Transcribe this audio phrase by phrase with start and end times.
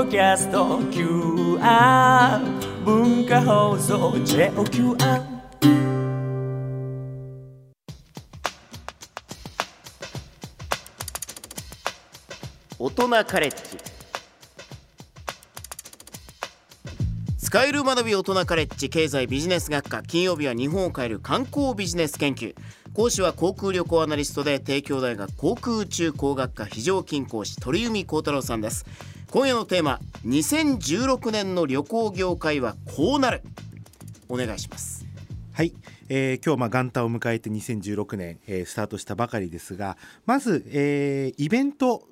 [0.00, 2.40] ドキャスト QR
[2.86, 4.96] 文化放送 JOQR
[12.78, 13.78] 大人カレッジ。
[17.38, 22.54] 使える学び大人カレッジ経済ビジネス学科金曜日は日本を変える観光ビジネス研究。
[22.92, 28.84] 講師は航空旅行アナリストで帝京大学航空宇宙工学科非常勤講師鳥海幸太郎さんです
[29.32, 33.42] 今夜のテーマ2016年の旅行業界はこうなる。
[34.28, 35.06] お願いします。
[35.52, 35.72] はい、
[36.08, 42.08] えー今日まあ元旦を迎えて2016年、えースタートしたばかりですがまず、えーイベント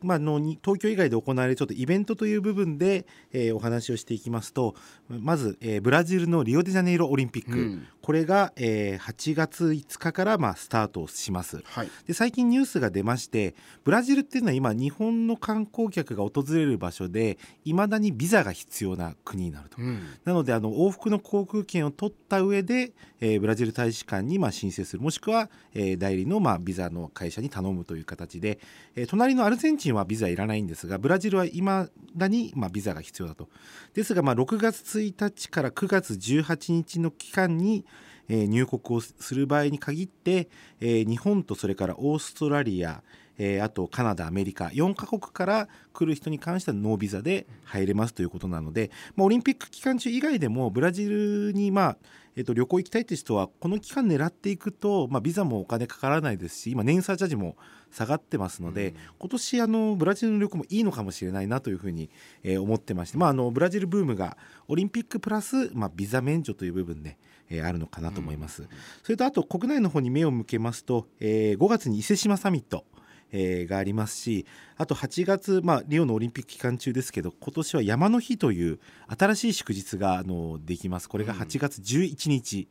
[0.00, 4.74] まあ、のに東京以外で行われるちょっとイベントという部分で、えーお話をしていきますと
[5.08, 11.62] まず、えーブラジルのリオデジャネイロオリンピック、うんこれが、えー8月5日から、まあ、スタートをします。
[11.64, 19.76] はいで最近ニュースが出ましてブラジルっていうのは今日本の観光客が訪れる場所でいまだにビザが必要な国になると。
[19.80, 28.58] うんなのであの往復の航空券を取った上で、えーブラジル大使館にまあ申請するもしくは、えー代理のまあビザの会社に頼むという形で、
[28.96, 33.48] えー隣のアルゼンチンはビザいらないんですがブラジルはいまだにまあビザが必要だと。
[33.94, 37.84] ですがまあ6月1日から9月18日の期間に
[38.28, 40.48] え入国をする場合に限って、
[40.80, 43.02] え日本とそれからオーストラリア、
[43.38, 51.96] えあとカナダアメリカ4カ国から来る人に関してはノービザで入れますということなので、まあ、オリンピック期間中以外でもブラジルに、まあ
[52.36, 57.56] えー、と旅行行きたいという人はこの期間狙っていくと、まあ、ビザもお金かからないですし今年サーチャージも
[57.90, 62.08] 下がってますので、今年あのブラジルの旅行もいいのかもしれないなというふうに、
[62.42, 67.18] えー思ってまして、まあ、あのブラジルブームがオリンピックプラス、まあ、ビザ免除という部分で、
[67.50, 68.66] えーあるのかなと思います。
[69.02, 72.86] それとあと国内の方に目を向けますと、えー5月に伊勢志摩サミット、
[73.32, 78.78] えーがありますしあと8月、まあ、リオのオリンピック期間中ですけど今年は山の日という
[79.18, 81.08] 新しい祝日があのできます。
[81.08, 82.68] これが8月11日、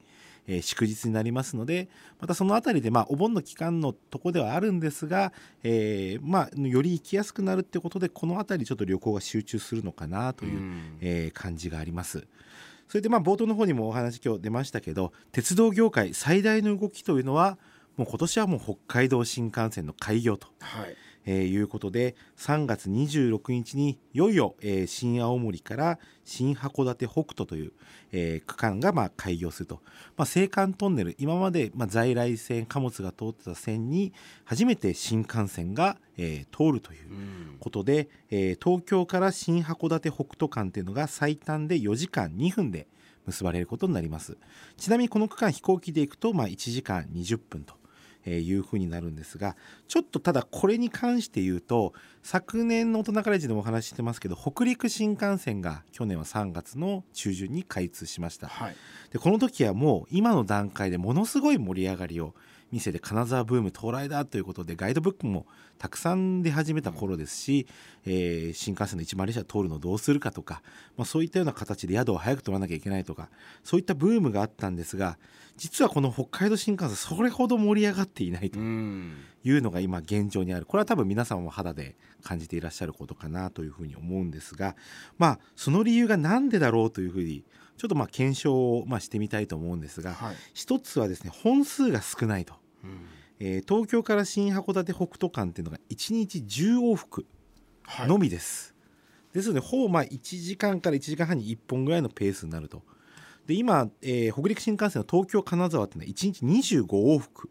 [0.48, 1.88] えー祝日になりますので
[2.20, 5.34] またそのあたりで、まあ、お盆の期間のとこではあるんですが、
[5.64, 10.98] えーまあ、より行きやすくなるってことでこのあたりちょっと旅行が集中するのかなという、うん。
[11.02, 12.28] えー感じがあります。
[12.88, 17.58] それでまあ冒頭の方にもお話今日出ましたけど鉄道業界最大の動きというのは
[17.98, 20.96] もう今年はもう北海道新幹線の開業と、はい。
[21.24, 27.74] えーいうことで3月26日にいよいよ、えー新青森から新函館北斗という、
[28.12, 29.82] えー区間がまあ開業すると、
[30.18, 34.14] まあ、青函トンネル今までまあ在来線貨物が通ってた線に
[34.46, 37.58] 初めて新幹線が、えー通るといううん。
[37.60, 42.88] ことで、えー東京から新函館北斗間っていうのが最短で4時間2分で
[43.28, 44.38] 結ばれることになります。
[44.76, 47.76] ちなみにこの区間飛行機で行くと、まあ、1時間20分と。
[48.26, 49.56] えーいうふうになるんですが
[49.88, 51.94] ちょっとただこれに関して言うと
[52.24, 58.48] 昨年の大人カレッジでもお話ししてますけど北陸新幹線が去年は3月の中旬に開通しました。
[58.48, 58.76] はい。
[59.12, 62.34] でこの時はもう今の段階でものすごい盛り上がりを
[62.72, 65.46] 見せて金沢ブーム到来だということでガイドブックも
[65.78, 67.68] たくさん出始めた頃ですし、
[68.06, 70.62] えー新幹線の102車通るのをどうするかとか、
[70.98, 73.30] まあ、そういったような形で宿を早く取らなきゃいけないとか
[73.64, 75.18] そういったブームがあったんですが
[75.58, 78.60] 実はこの北海道新幹線それほど盛り上がっていないと。
[78.60, 79.14] うん。
[79.44, 80.66] いうのが今現状にある。
[80.66, 84.76] これは多分皆さんも肌で感じていらっしゃることかなというふうに思うんですが
[85.18, 87.44] まあその理由が何でだろうというふうに
[87.78, 90.36] ちょっとまあ検証をまあしてみたいと思うんですがはい。
[90.54, 92.54] 一つはですね本数が少ないと、
[92.84, 93.06] うん。
[93.40, 97.26] えー東京から新函館北斗間っていうのが1日10往復
[97.84, 98.08] はい。
[98.08, 98.76] のみです、
[99.34, 102.84] ですのでほぼまあ1時間から1時間半に1本ぐらいのペースになると
[103.48, 107.50] で今、えー北陸新幹線の東京金沢ってのは1日25往復。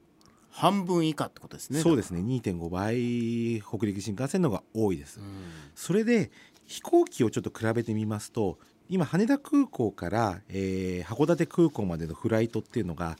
[0.50, 1.80] 半分以下ってことですね。
[1.80, 2.20] そうですね。
[2.20, 5.24] 2.5倍北陸新幹線の方が多いです、うん。
[5.74, 6.30] それで
[6.66, 8.58] 飛行機をちょっと比べてみますと
[8.88, 13.16] 今羽田空港から、えー函館空港までのフライトっていうのが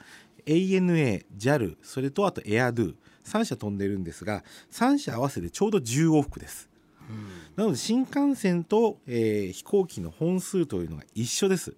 [0.47, 4.43] ANA、JAL それとあと AirDo3 社飛んでるんですが
[4.73, 6.69] 3社合わせてちょうど10往復です。
[7.57, 11.75] なので新幹線と、えー飛行機の本数というのが一緒です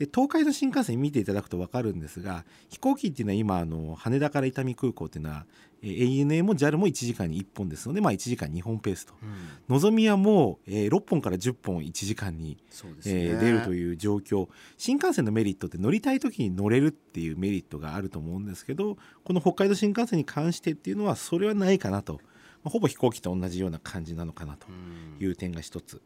[0.00, 5.44] で東海道新幹線見ていただくと分かるんですが飛行機っていうのは今あの羽田から伊丹空港っていうのは、
[5.82, 9.12] えー ANA も JAL も1時間に1本ですので、まあ、1時間2本ペースと。
[9.22, 9.28] うん。
[9.68, 12.56] のぞみはもう、えー6本から10本1時間に、
[13.04, 13.12] ね。
[13.12, 14.48] えー出るという状況。
[14.78, 22.14] 新幹線のメリットって乗りたい時に乗れるっていうメリットがあると思うんですけどこの北海道新幹線に関してっていうのはそれはないかなと、
[22.62, 25.22] まあほぼ飛行機と同じような感じなのかなとうん。
[25.22, 26.00] いう点が一つ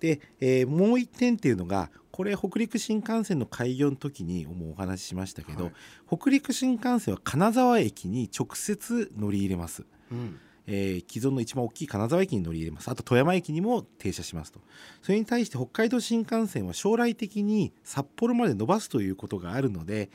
[0.00, 5.72] で、えーもう一点っていうのがこれ北陸新幹線の開業の時にもうお話ししましたけど、はい。
[6.18, 9.84] 北陸新幹線は金沢駅に直接乗り入れます。
[10.10, 10.38] うん。
[10.66, 12.88] ええー既存の一番大きい金沢駅に乗り入れます。
[12.88, 14.60] あと富山駅にも停車しますと。
[15.02, 20.10] それに対して北海道新幹線は将来的に札幌まで伸ばすということがあるので、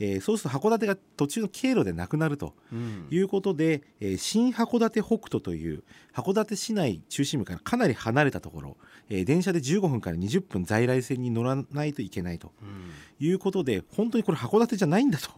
[0.00, 5.82] えーそうすると函館が途中の経路でなくなるとうんいうことで、えー新函館北斗という
[6.12, 8.76] 函館市内中心部からかなり離れたところ、
[9.08, 12.90] えー電車で15分から20分在来線に乗らないといけないとうん
[13.26, 15.30] いうことで本当にこれ函館じゃないんだと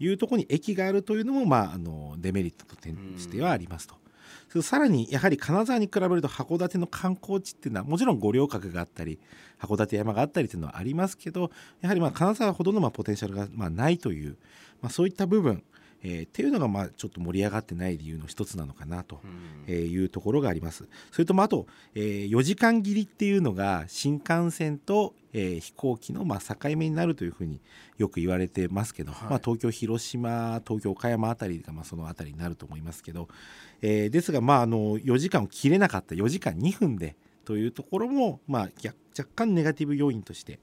[0.00, 3.94] いうところに駅があるというのも、まあ、あのデメリットと点してはありますと。
[3.94, 4.07] それ
[4.62, 9.18] さらにやはり金沢に比べると函館の観光地っていうのはもちろん五稜郭があったり
[9.60, 14.36] 函館山があったりっていうのはありますけどやはりまあ金沢ほどのまあポテンシャルがまあないという、
[14.80, 15.62] まあ、そういった部分、
[16.02, 19.20] えーっていうのがまあちょっと盛り上がってない理由の一つなのかなと
[19.68, 20.88] いうところがあります。
[21.10, 27.60] それともあと、えー4時間切りっていうのが新幹線と、えー飛行機のまあ境目になるというふうに
[27.96, 33.28] よく言われてますけど、はいまあ、東京広島東京岡山あたりがまあそのあたりになると思いますけど、
[33.82, 40.60] えーですがまああの4時間を切れなかった4時間2分でというところも、まあ、逆若干ネガティブ要因として、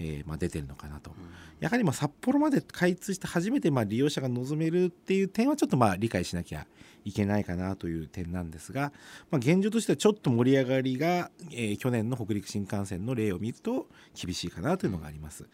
[0.00, 1.12] えーまあ、出てるのかなと。
[1.60, 6.66] やはりまあ札幌まで開通して初めてまあ利用者が望めるっていう点はちょっとまあ理解しなきゃ
[7.04, 8.92] いけないかなという点なんですが、
[9.30, 15.46] まあ、現状としてはちょっと盛り上がりが、えー去年の北陸新幹線の例を見ると厳しいかなというのがあります。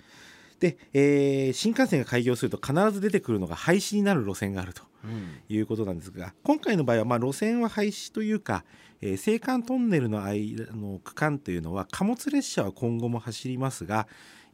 [0.61, 5.39] で、えー新幹線が開業すると必ず出てくるのが廃止になる路線があるとうん。
[5.49, 8.65] いうことなんですが今回の場合はまあ路線は廃止というか、
[9.01, 14.07] えー青函トンネルの間の区間というのは貨物列車は今後も走りますが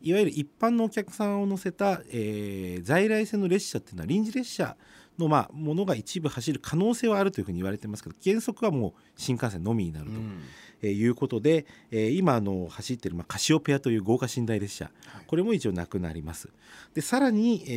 [0.02, 4.76] いわゆる一般のお客さんを乗せた、えー在来線の列車っていうのは臨時列車
[5.20, 10.12] のまあものが一部走る可能性はあるというふうに言われてますけど原則はもう新幹線のみになると。
[10.12, 10.40] うん
[10.82, 14.90] えーいうことで、えー今あの走っている、まあ、カシオペアという豪華寝台列車、
[15.26, 16.48] これも一応なくなります
[16.94, 17.70] でさらに、え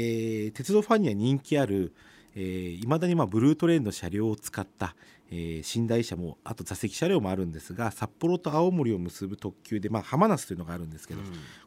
[0.47, 1.93] ー鉄道ファンには人気ある
[2.35, 4.95] いま、未だにまあブルートレインの車両を使った、
[5.29, 11.19] えー寝台車もあと座席車両もあるんですが札幌と青森を結ぶ特急で、まあ、浜那須というのがあるんですけど、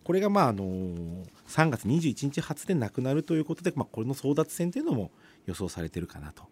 [0.04, 5.10] これがまああのー3月21日発でなくなるということで、まあ、これの争奪戦というのも
[5.46, 6.44] 予想されてるかなと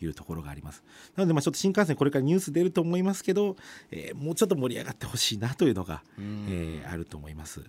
[0.00, 0.82] いうところがあります。
[1.16, 3.56] なのでまあちょっと新幹線これからニュース出ると思いますけど、
[3.90, 7.62] えーもうちょっと盛り上がってほしいなというのが、うんえーあると思います。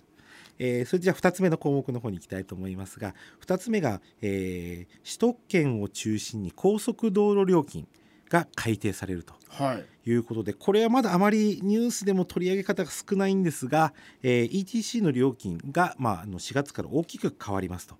[0.59, 7.87] えーそれじゃあ2つ目の項目の方に行きたいと思いますが2つ目が、えー首都圏を中心に高速道路料金
[8.29, 13.93] が改定されるとはいいうことでこれはまだあまりニュースでも取り上げ方が少ないんですが、
[14.23, 17.95] えー ETC の料金が、まあ、あの4月から大きく変わりますと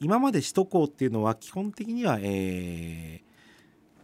[0.00, 3.22] 今まで首都高っていうのは基本的には、え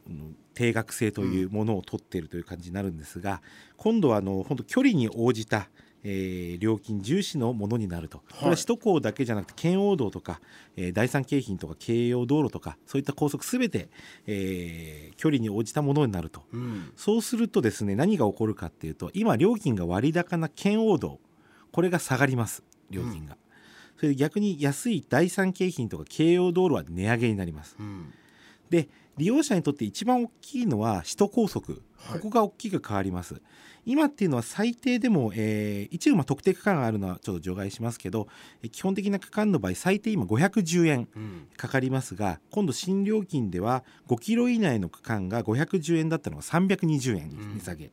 [0.06, 3.42] ーうん定額制というものを取っているという感じになるんですが、
[3.76, 5.68] 今度はあの本当距離に応じた、
[6.02, 10.40] えー料金重視のものになると、これは首都高だけじゃなくて圏央道とか、
[10.76, 13.90] えー第三京浜とか京葉道路とかそういった高速すべて、
[14.26, 16.44] えー距離に応じたものになると。
[16.52, 16.92] うん。
[16.96, 21.20] そうするとですね何が起こるかっていうと今料金が割高な圏央道
[21.70, 23.36] これが下がります料金が、
[23.96, 27.76] それで逆に安い第三京浜とか京葉道路は値上げになります。
[27.78, 28.12] うん。
[28.70, 31.82] で利用者にとって一番大きいのは首都高速。
[31.96, 32.20] はい。
[32.20, 33.40] ここが大きく変わります、
[33.86, 38.28] 今っていうのは最低でも、えー一部まあ特定区間があるのはちょっと除外しますけど
[38.62, 41.48] え基本的な区間の場合最低今510円うん。
[41.56, 47.90] かかりますが今度新料金では5キロ以内の区間が510円だったのが320円に値下げ、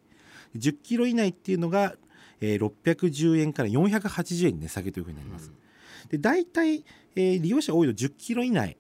[0.58, 1.94] 10キロ以内っていうのが、
[2.42, 5.52] えー610円から480円に値下げというふうになります。
[6.10, 6.84] で大体、
[7.16, 8.78] えー利用者多いの10キロ以内。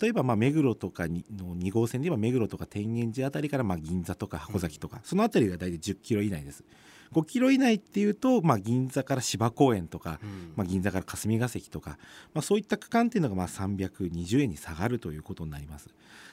[0.00, 6.64] 例えばまあ目黒とかにの2号線で言えば目黒とか天元寺あたりからまあ銀座とか箱崎とか、そのあたりが大体10キロ以内です。
[7.12, 10.52] 5キロ以内っていうと、まあ、銀座から芝公園とか、うん。
[10.56, 11.98] まあ、銀座から霞が関とか、
[12.34, 15.88] まあ、そういった区間っていうのがまあ320円に下がるということになります。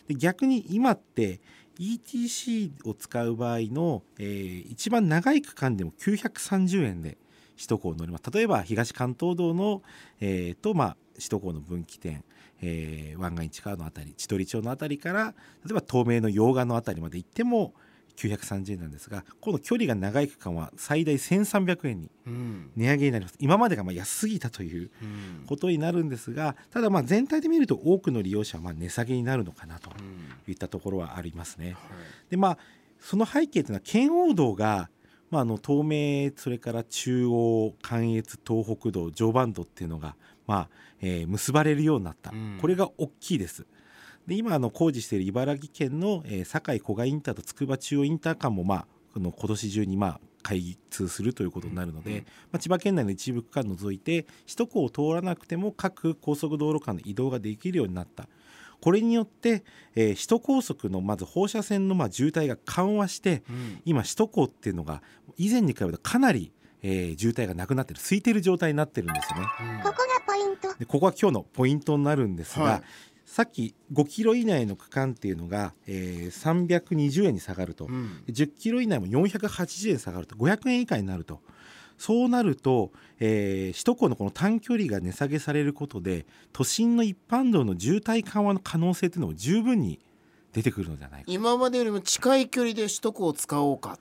[0.08, 1.40] で逆に今って
[1.80, 7.18] ETC を使う場合の、えー一番長い区間でも930円で
[7.62, 9.84] 首都高を乗ります例えば東関東道の、
[10.20, 12.24] えーとまあ、首都高の分岐点、
[12.62, 15.34] えー湾岸市川のあたり千鳥町のあたりから
[15.66, 17.74] 例えば東名の洋画のあたりまで行っても
[18.18, 22.72] 930円なんですがこの距離が長い区間は最大1300円にうん。
[22.76, 23.36] 値上げになります。
[23.40, 25.46] 今までがまあ安すぎたといううん。
[25.48, 30.52] ことになるんですがただまあ全体で見ると多くの利用者はまあ値下げになるのかなとうん。
[30.52, 31.72] いったところはありますね。
[31.72, 31.78] はい。
[32.30, 32.58] でまあ
[33.00, 34.90] その背景というのは圏央道が、
[35.32, 40.70] まあ、あの東名それから中央関越東北道常磐道っていうのが、まあ
[41.02, 42.58] えー結ばれるようになった、うん。
[42.60, 43.66] これが大きいです。
[44.28, 52.24] で今あの工事している茨城県の、えー堺古賀インターと筑波中央インター間も、まあ、この今年中にまあ開通するということになるので、うんま
[52.54, 58.28] あ、千葉県内の一部区間を除いて首都高を通らなくても各高速道路間の移動ができるようになった
[58.82, 59.64] これによって、
[59.96, 63.82] えー首都高速のまず放射線のまあ渋滞が緩和してうん。
[63.86, 65.02] 今首都高っていうのが
[65.38, 69.46] 以前に比べるとかなり、えー渋滞がなくなってる空いてる状態になってるんですよね。
[69.84, 70.74] ここがポイント。
[70.80, 72.82] でここが今日のポイントになるんですが、はい。
[73.26, 78.24] さっき5キロ以内の区間っていうのが、えー320円に下がると、うん。
[78.26, 80.36] で10キロ以内も480円下がると。
[80.36, 81.42] 500円以下になると
[82.02, 90.00] そうなると、えー首都高のこの短距離が値下げされることで都心の一般道の渋滞緩和の可能性というのも十分に
[90.52, 91.32] 出てくるのではないか。
[91.32, 94.00] 今までよりも近い距離で首都高を使おうか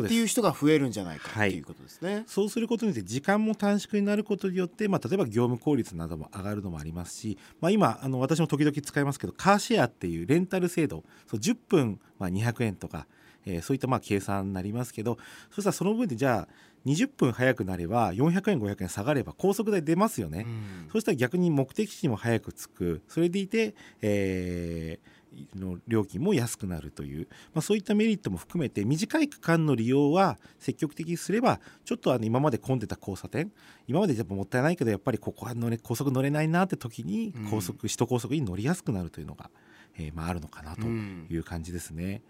[0.00, 2.24] っていう人が増えるんじゃないかはいっていうことですね。
[2.26, 13.06] そうすることによって時間も短縮になることによって、まあ、例えば業務効率なども上がるのもありますし、まあ、今あの私も時々使いますけどカーシェアっていうレンタル制度そう10分、まあ、200円とか、
[13.44, 15.18] えーそういったまあ計算になりますけど
[15.50, 16.48] そしたらその分でじゃあ
[16.86, 20.44] 20分早くなれば400円500円下がれば高速代出ますよね。
[20.46, 20.88] うん。
[20.92, 23.02] そしたら逆に目的地にも早く着く。
[23.08, 25.22] それでいて、えー
[25.56, 33.50] の料金も安くなるという、まあ、そういったメリットも含めて短い区間の利用は積極的にすればちょっとあの今まで混んでた交差点。
[33.86, 37.50] 今までやっぱもったいないけどやっぱりここは乗れ高速乗れないなって時にうん。
[37.50, 39.50] 高速、首都高速に乗りやすくなるというのが、
[39.96, 41.26] えーまあ、あるのかなとうん。
[41.30, 42.22] いう感じですね。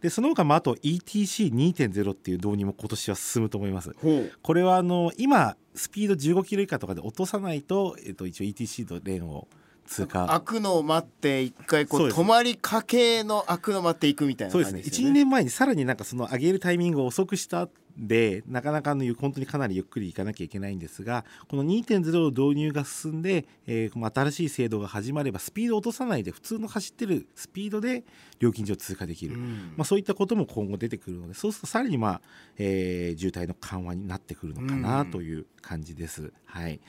[0.00, 3.94] でその他もあと ETC2.0 っていう導入も今年は進むと思います。
[4.42, 9.48] これはあの今スピード15キロ以下とかで落とさないと、えっと、一応 ETC のレーンを
[9.86, 15.14] 通過開くのを待って一回こそう止まりかけの開くのを待っていくみたいなそうですね12感じですよね。
[15.14, 28.04] 年前にさらになんかその上げるタイミングを遅くしたんでなかなかあの本当にかなりゆっくりいかなきゃいけないんですがこの2.0の導入が進んで、えー新しい制度が始まればスピードを落とさないで普通の走ってるスピードで
[28.38, 29.74] 料金所を通過できる、うん。
[29.76, 32.20] まあ、そういったことも今後出てくるのでそうするとさらに、まあ
[32.56, 36.32] えー渋滞の緩和になってくるのかなという感じです。
[36.44, 36.80] はい、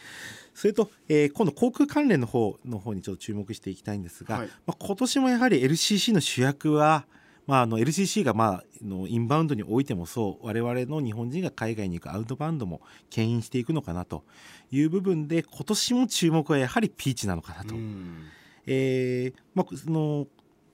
[0.54, 4.48] それと、えー今度航空関連の方の方にちょっと注目していきたいんですが、はい。
[4.68, 7.06] まあ、今年もやはり LCC の主役は、
[7.50, 12.80] まあ、あの LCC が、まあ、のインバウンドにおいてもそう我々の日本人が海外に行くアウトバウンドも
[13.10, 14.24] 牽引していくのかなと
[14.70, 17.74] いう部分で今年も注目はやはりピーチなのかなと。
[17.74, 18.26] うん
[18.68, 20.28] えーまあ、その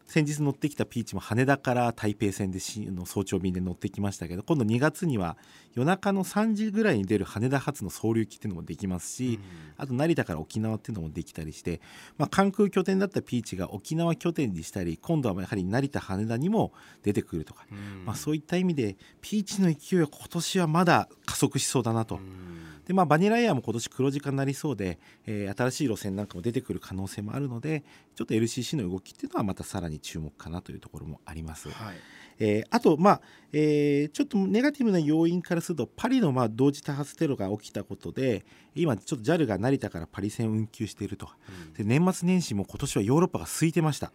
[0.07, 5.35] 先日乗ってきたピーチも羽田から台北線でしの早朝便で乗ってきましたけど今度2月には
[5.73, 9.39] 夜中の3時ぐらいに出る羽田発の総流機っていうのもできますし、
[9.77, 11.81] あと成田から沖縄っていうのもできたりして、
[12.17, 16.71] まあ、関空拠点だったピーチが沖縄拠点にしたり今度はやはり成田羽田にも
[17.03, 18.05] 出てくるとか、うん。
[18.05, 22.15] まあ、そういった意味でピーチの勢いは今年はまだ加速しそうだなと。
[22.15, 22.65] うん。
[22.85, 27.83] でまあ、バニラエアーも今年黒字化になりそうで、えー新しい路線なんかも出てくる可能性もあるので
[28.15, 31.69] ちょっと LCC の動きっていうのはまたさらに注目かなというところもあります。
[31.69, 31.95] はい。
[32.37, 33.21] えーあと、まあ
[33.53, 41.29] えーちょっとネガティブな要因からするとパリのまあ同時多発テロが起きたことで今ちょっと JAL が成田からパリ線を運休していると。
[41.77, 44.11] で年末年始も今年はヨーロッパが空いてました。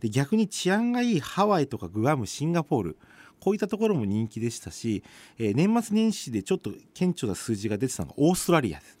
[0.00, 2.96] で逆に治安がいいハワイとかグアムシンガポール
[3.40, 5.02] こういったところも人気でしたし、
[5.38, 8.98] えー年末年始でちょっと顕著な数字が出てたのがオーストラリアです。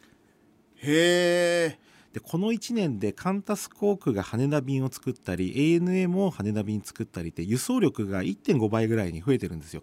[0.76, 9.82] へえでこの1年でカンタス航空が羽田便を作ったり ANA も羽田便作ったりって輸送力が1.5倍ぐらいに増えてるんですよ。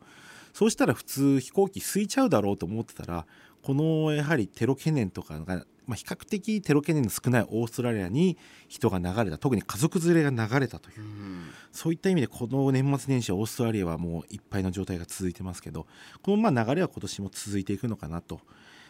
[0.53, 3.25] そうしたら普通飛行機空いちゃうだろうと思ってたら
[3.61, 11.01] このやはりテロ懸念とかが、まあ、比較的テロ懸念の少ないオーストラリアに人が流れた特に家族連れが流れたという。
[11.01, 11.45] うん。
[11.71, 15.87] そういった意味でこの年末年始はオーストラリアはもういっぱいの状態が続いてますけど
[16.21, 18.39] このまあ流れは今年も続いていくのかなと、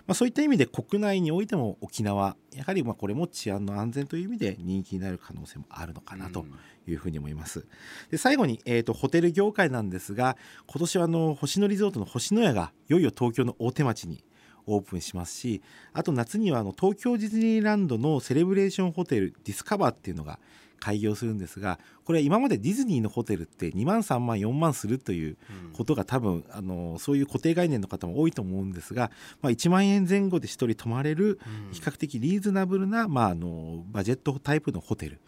[0.08, 6.46] まあ、そういった意味で国内においても沖縄やはりまあこれも治安の安全という意味で人気になる可能性もあるのかなと
[6.88, 7.66] いうふうに思います。
[8.12, 14.24] で最後に、えー、とホテル業界なんですが今年はあの星野リゾートの星のやがいよいよ東京の大手町に
[14.68, 15.62] オープンしますし
[15.94, 20.40] あと夏にはあの東京ディズニーランドのセレブレーションホテルディスカバーっていうのが
[20.79, 25.38] 開業するんですがこれは今までディズニーのホテルって2万3万4万するという
[25.74, 31.39] ことが多分あのそういう固定概念の方も多いと思うんですが、まあ、1万円前後で1人泊まれる
[31.72, 35.20] 比較的リーズナブルな、まあ、あのバジェットタイプのホテル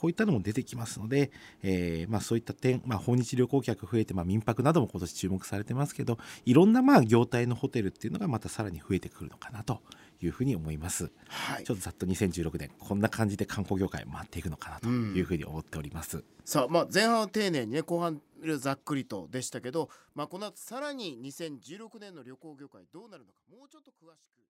[0.00, 1.30] こういったのも出てきますので、
[1.62, 9.82] えーまあ、そういった点、まあ、訪日旅行客増えて、まあ、民泊なども今年注目されてますけどいろんなまあ業態のホテルっていうのがまたさらに増えてくるのかなと
[10.22, 11.10] いうふうに思います。
[11.28, 16.24] はいちょっとざっと2016年こんな感じで観光業界回っていくのかなというふうに思っております。
[16.44, 18.22] さあまあ前半は丁寧にね後半
[18.58, 24.49] ざっくりとでしたけど、まあ、この後さらに2016年の旅行業界どうなるのかもうちょっと詳しく。